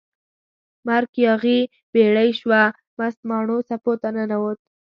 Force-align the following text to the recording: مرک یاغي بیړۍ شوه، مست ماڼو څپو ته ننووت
مرک 0.85 1.11
یاغي 1.25 1.59
بیړۍ 1.93 2.29
شوه، 2.39 2.61
مست 2.97 3.19
ماڼو 3.29 3.57
څپو 3.67 3.93
ته 4.01 4.09
ننووت 4.15 4.59